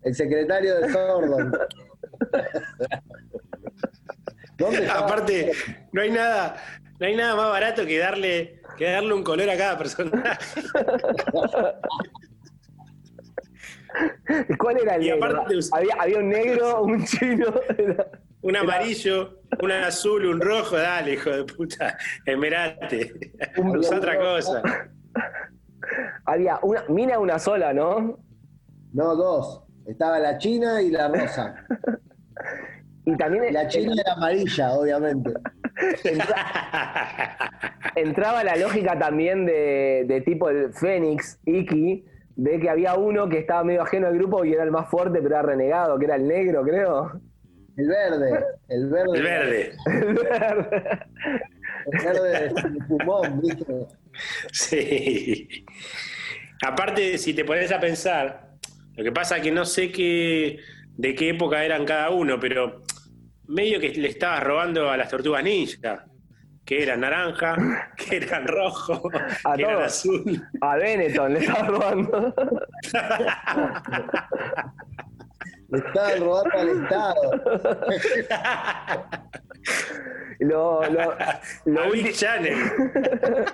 [0.02, 1.52] El secretario de Sordon.
[4.58, 5.00] ¿Dónde estaba?
[5.00, 5.52] Aparte,
[5.92, 6.56] no hay nada,
[6.98, 10.60] no hay nada más barato que darle, que darle un color a cada personaje.
[14.58, 15.26] ¿Cuál era el Y negro?
[15.26, 17.46] aparte Había, había un negro, un chino.
[17.76, 18.06] era-
[18.42, 21.96] Un amarillo, un azul, un rojo, dale, hijo de puta.
[22.24, 23.32] Esmerate.
[23.56, 24.62] Usa otra cosa.
[26.24, 28.18] había una mina una sola, ¿no?
[28.92, 29.64] No, dos.
[29.86, 31.64] Estaba la china y la rosa.
[33.06, 35.32] Y también La china era amarilla, obviamente.
[37.94, 42.04] entraba la lógica también de, de tipo el Fénix, Iki,
[42.38, 45.18] de que había uno que estaba medio ajeno al grupo y era el más fuerte,
[45.20, 47.20] pero era renegado, que era el negro, creo.
[47.76, 48.44] El verde.
[48.68, 49.18] El verde.
[49.18, 49.76] El verde.
[49.86, 51.06] El verde.
[51.90, 53.86] El verde de pulmón, ¿viste?
[54.52, 55.64] Sí.
[56.64, 58.52] Aparte, si te pones a pensar,
[58.94, 60.60] lo que pasa es que no sé qué,
[60.96, 62.82] de qué época eran cada uno, pero
[63.48, 66.04] medio que le estabas robando a las tortugas ninja,
[66.68, 67.56] que eran naranja,
[67.96, 69.00] que eran rojo,
[69.44, 69.86] A que eran todos.
[69.86, 70.42] azul.
[70.60, 72.34] A Benetton le estaba robando.
[75.70, 77.20] Le estaban robando al Estado.
[80.40, 81.14] Lo, lo,
[81.64, 82.54] lo A Big Channel.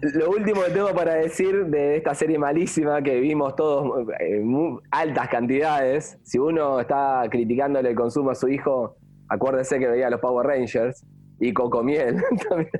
[0.00, 4.80] Lo último que tengo para decir de esta serie malísima que vimos todos en mu-
[4.90, 8.96] altas cantidades, si uno está criticándole el consumo a su hijo,
[9.32, 11.04] acuérdese que veía los Power Rangers
[11.40, 12.70] y Cocomiel también.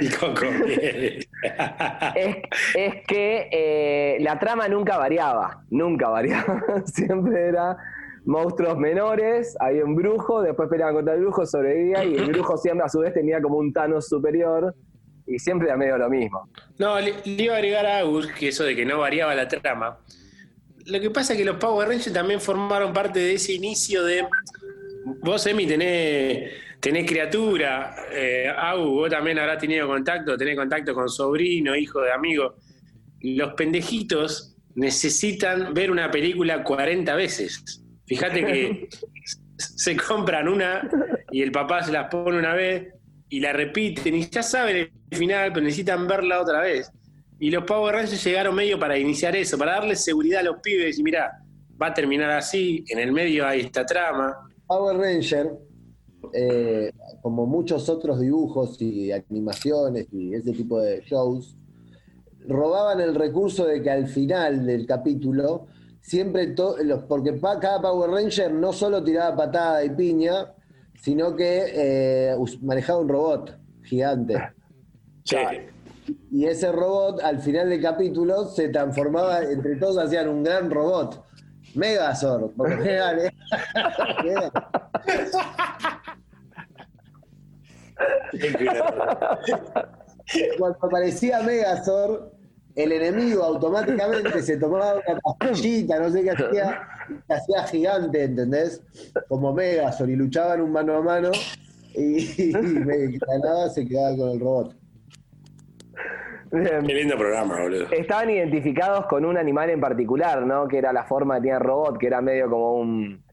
[0.00, 0.44] Y Coco.
[2.14, 2.36] es,
[2.74, 7.78] es que eh, la trama nunca variaba, nunca variaba, siempre era
[8.24, 12.84] monstruos menores, había un brujo, después peleaban contra el brujo, sobrevivía y el brujo siempre
[12.84, 14.74] a su vez tenía como un Thanos superior
[15.26, 16.48] y siempre era medio lo mismo.
[16.78, 19.48] No, le, le iba a agregar a Agus que eso de que no variaba la
[19.48, 19.98] trama.
[20.86, 24.26] Lo que pasa es que los Power Rangers también formaron parte de ese inicio de.
[25.04, 27.94] Vos, Emi, tenés, tenés criatura.
[28.12, 32.56] Eh, Agus, vos también habrás tenido contacto, tenés contacto con sobrino, hijo de amigo.
[33.20, 37.82] Los pendejitos necesitan ver una película 40 veces.
[38.06, 38.88] Fíjate que
[39.56, 40.88] se compran una
[41.30, 42.88] y el papá se las pone una vez
[43.28, 44.76] y la repiten y ya saben
[45.10, 46.90] el final, pero necesitan verla otra vez.
[47.38, 50.98] Y los Power Rangers llegaron medio para iniciar eso, para darle seguridad a los pibes
[50.98, 51.40] y mira,
[51.80, 54.51] va a terminar así, en el medio hay esta trama.
[54.72, 55.58] Power Ranger,
[56.32, 61.56] eh, como muchos otros dibujos y animaciones y ese tipo de shows,
[62.48, 65.66] robaban el recurso de que al final del capítulo,
[66.00, 66.54] siempre,
[66.84, 70.54] los, porque pa- cada Power Ranger no solo tiraba patada y piña,
[71.02, 74.34] sino que eh, manejaba un robot gigante.
[75.24, 75.36] Sí.
[76.32, 81.22] Y ese robot, al final del capítulo, se transformaba, entre todos hacían un gran robot.
[81.74, 83.32] Megazord, porque general, ¿eh?
[90.58, 92.32] Cuando aparecía Megazord,
[92.74, 98.24] el enemigo automáticamente se tomaba una pastillita, no sé qué hacía, y se hacía gigante,
[98.24, 98.80] ¿entendés?
[99.28, 101.30] Como Megazord, y luchaban un mano a mano,
[101.94, 104.81] y, y me ganaba, se quedaba con el robot.
[106.52, 107.86] Qué lindo programa, boludo.
[107.92, 110.68] Estaban identificados con un animal en particular, ¿no?
[110.68, 113.24] Que era la forma que tenía el robot, que era medio como un,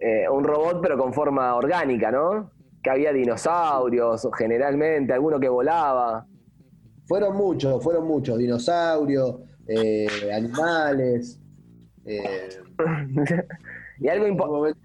[0.00, 2.50] eh, un robot pero con forma orgánica, ¿no?
[2.82, 6.26] Que había dinosaurios, generalmente, alguno que volaba.
[7.06, 9.36] Fueron muchos, fueron muchos, dinosaurios,
[9.68, 11.40] eh, animales.
[12.04, 12.48] eh,
[14.00, 14.80] y algo, en un impo- momento-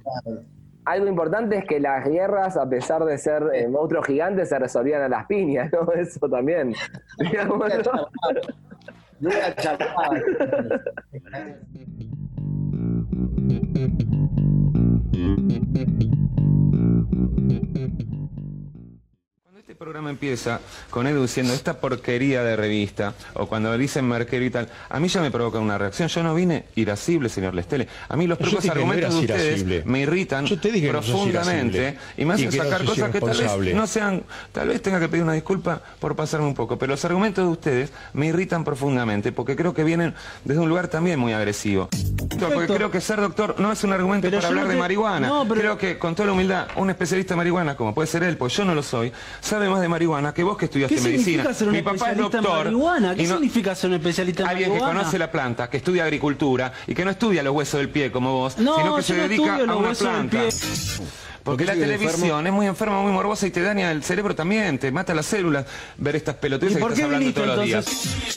[0.88, 5.02] algo importante es que las guerras, a pesar de ser eh, monstruos gigantes, se resolvían
[5.02, 5.92] a las piñas, ¿no?
[5.94, 6.74] Eso también.
[7.20, 7.60] Digamos,
[9.20, 9.32] ¿no?
[19.78, 20.60] Este programa empieza
[20.90, 25.08] con Edu diciendo esta porquería de revista, o cuando dicen Merkel y tal, a mí
[25.08, 26.10] ya me provoca una reacción.
[26.10, 27.88] Yo no vine irascible, señor Lestele.
[28.10, 29.84] A mí los propios no argumentos de ustedes irascible.
[29.86, 33.22] me irritan Yo te dije que no sos profundamente y me hacen sacar cosas que
[33.22, 36.80] tal vez no sean, tal vez tenga que pedir una disculpa por pasarme un poco,
[36.80, 40.88] pero los argumentos de ustedes me irritan profundamente porque creo que vienen desde un lugar
[40.88, 41.88] también muy agresivo.
[42.40, 45.32] Porque creo que ser doctor no es un argumento Pero para hablar de marihuana.
[45.48, 48.38] Pero- Creo que con toda la humildad, un especialista en marihuana, como puede ser él,
[48.38, 49.12] pues yo no lo soy,
[49.42, 51.44] sabe más de marihuana que vos que estudiaste ¿Qué medicina.
[51.44, 52.66] significa ser un Mi papá es especialista en doctor.
[52.66, 53.16] marihuana?
[53.16, 56.74] ¿Qué no- significa ser un especialista en Alguien que conoce la planta, que estudia agricultura
[56.88, 59.24] y que no estudia los huesos del pie como vos, No, sino que se no
[59.24, 60.40] dedica a una planta.
[61.44, 62.48] Porque la televisión enfermo?
[62.48, 65.66] es muy enferma, muy morbosa y te daña el cerebro también, te mata las células
[65.98, 67.86] ver estas pelotudes ¿Y que por estás qué hablando todos los días.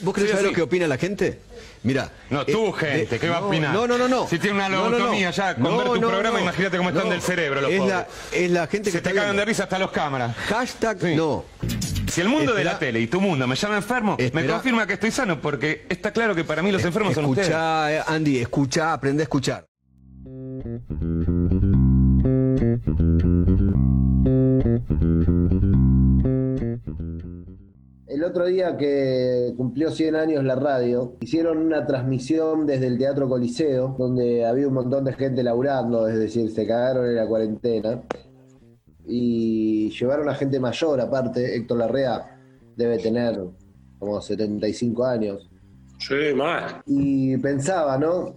[0.01, 0.43] ¿Vos Sí, saber sí.
[0.45, 1.39] lo que opina la gente?
[1.83, 2.11] Mira.
[2.29, 3.73] No, tú, gente, ¿qué va a opinar?
[3.73, 4.27] No, no, no, no.
[4.27, 7.61] Si tiene una no, lobotomía ya, con ver tu programa, imagínate cómo están del cerebro
[7.61, 7.95] los es pobres.
[7.95, 10.35] la, es la gente que Se está te cagan de risa hasta los cámaras.
[10.47, 11.15] Hashtag Sí.
[11.15, 11.43] no.
[12.07, 14.93] Si el mundo de la tele y tu mundo me llama enfermo, me confirma que
[14.93, 17.47] estoy sano, porque está claro que para mí los enfermos son ustedes.
[17.47, 19.65] Escuchá, eh, Andy, escuchá, aprende a escuchar.
[28.11, 33.29] El otro día que cumplió 100 años la radio, hicieron una transmisión desde el Teatro
[33.29, 38.03] Coliseo, donde había un montón de gente laburando, es decir, se cagaron en la cuarentena.
[39.07, 42.37] Y llevaron a gente mayor, aparte, Héctor Larrea
[42.75, 43.39] debe tener
[43.97, 45.49] como 75 años.
[45.97, 46.81] Sí, más.
[46.87, 48.35] Y pensaba, ¿no?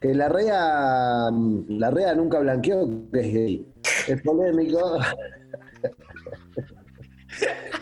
[0.00, 1.30] Que Larrea,
[1.68, 3.60] Larrea nunca blanqueó que es.
[4.08, 4.98] Es polémico.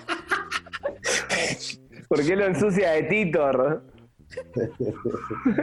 [2.11, 3.85] ¿Por qué lo ensucia de Titor?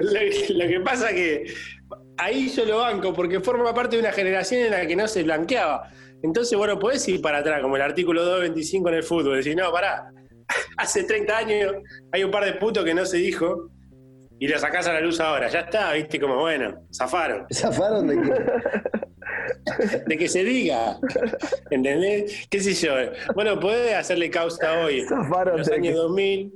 [0.01, 0.19] Lo,
[0.57, 1.45] lo que pasa que
[2.17, 5.23] ahí yo lo banco porque forma parte de una generación en la que no se
[5.23, 5.89] blanqueaba.
[6.21, 9.37] Entonces, bueno, podés ir para atrás, como el artículo 225 en el fútbol.
[9.37, 10.09] Decir, no, pará,
[10.77, 11.75] hace 30 años
[12.11, 13.69] hay un par de putos que no se dijo
[14.39, 15.47] y lo sacás a la luz ahora.
[15.49, 17.45] Ya está, viste, como bueno, zafaron.
[17.51, 18.31] ¿Zafaron de que
[20.07, 20.97] De que se diga,
[21.69, 22.47] ¿entendés?
[22.49, 22.93] ¿Qué sé yo?
[23.35, 26.51] Bueno, podés hacerle causa hoy, Zafaron en los años que- 2000,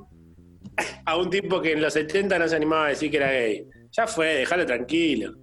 [1.05, 3.67] a un tipo que en los 70 no se animaba a decir que era gay.
[3.91, 5.33] Ya fue, déjalo tranquilo.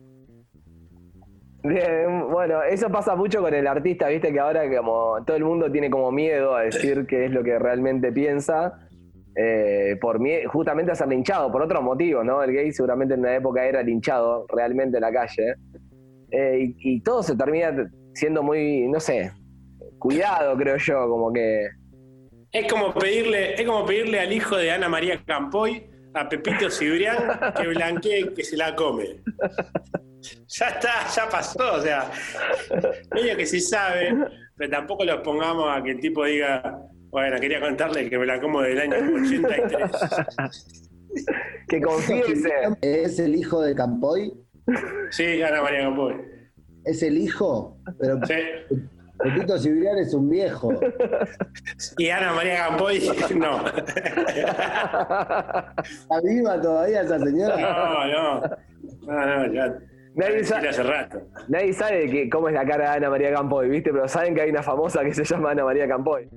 [1.62, 5.70] Bien, bueno, eso pasa mucho con el artista, viste que ahora como todo el mundo
[5.70, 8.78] tiene como miedo a decir qué es lo que realmente piensa,
[9.36, 12.42] eh, por justamente a ser linchado, por otros motivos, ¿no?
[12.42, 15.54] El gay seguramente en una época era linchado realmente en la calle.
[16.30, 19.32] Eh, y, y todo se termina siendo muy, no sé,
[19.98, 21.68] cuidado, creo yo, como que...
[22.50, 27.38] Es como pedirle, es como pedirle al hijo de Ana María Campoy, a Pepito Cibrián,
[27.56, 29.20] que blanquee que se la come.
[30.48, 32.10] Ya está, ya pasó, o sea,
[33.14, 34.14] medio que sí sabe,
[34.56, 38.40] pero tampoco los pongamos a que el tipo diga, bueno, quería contarle que me la
[38.40, 39.90] como del año 83.
[41.68, 42.50] Que confiese.
[42.82, 44.32] es el hijo de Campoy.
[45.10, 46.14] Sí, Ana María Campoy.
[46.84, 48.34] Es el hijo, pero Sí.
[49.20, 50.70] Pepito Cibrián es un viejo.
[51.98, 53.02] Y Ana María Campoy,
[53.36, 53.66] no.
[53.66, 55.74] ¿Está
[56.22, 57.56] viva todavía esa señora?
[57.58, 58.40] No, no.
[59.06, 59.74] No, no, ya.
[60.14, 61.20] Nadie sabe- hace rato.
[61.48, 63.90] Nadie sabe que, cómo es la cara de Ana María Campoy, ¿viste?
[63.92, 66.28] Pero saben que hay una famosa que se llama Ana María Campoy.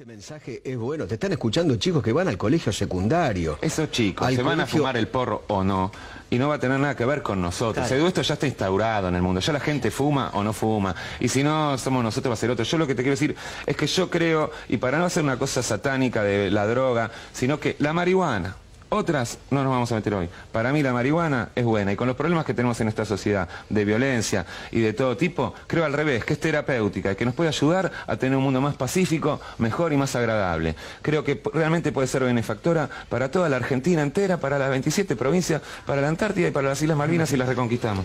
[0.00, 1.06] Este mensaje es bueno?
[1.06, 3.58] Te están escuchando chicos que van al colegio secundario.
[3.60, 5.92] Esos chicos Al se van a fumar el porro o no,
[6.30, 7.90] y no va a tener nada que ver con nosotros.
[7.90, 10.94] Edu, Esto ya está instaurado en el mundo, ya la gente fuma o no fuma,
[11.20, 12.64] y si no somos nosotros va a ser otro.
[12.64, 13.36] Yo lo que te quiero decir
[13.66, 17.60] es que yo creo, y para no hacer una cosa satánica de la droga, sino
[17.60, 18.56] que la marihuana,
[18.90, 20.28] otras no nos vamos a meter hoy.
[20.52, 23.48] Para mí la marihuana es buena, y con los problemas que tenemos en esta sociedad,
[23.68, 27.34] de violencia y de todo tipo, creo al revés, que es terapéutica y que nos
[27.34, 30.74] puede ayudar a tener un mundo más pacífico, mejor y más agradable.
[31.02, 35.62] Creo que realmente puede ser benefactora para toda la Argentina entera, para las 27 provincias,
[35.86, 38.04] para la Antártida y para las Islas Malvinas si las reconquistamos.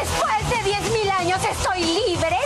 [0.00, 2.40] Después de 10.000 años estoy libre.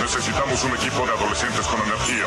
[0.00, 2.26] Necesitamos un equipo de adolescentes con energía.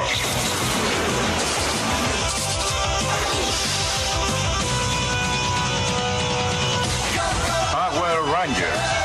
[7.71, 9.02] Power Rangers.